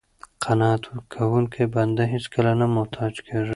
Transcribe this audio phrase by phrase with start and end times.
[0.43, 3.49] قناعت کوونکی بنده هېڅکله نه محتاج کیږي.